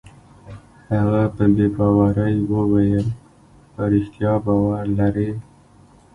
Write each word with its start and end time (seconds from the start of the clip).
هغه 0.95 1.21
په 1.35 1.43
بې 1.55 1.67
باورۍ 1.75 2.35
وویل: 2.53 3.07
په 3.73 3.81
رښتیا 3.93 4.33
باور 4.45 4.83
لرې؟ 4.99 5.29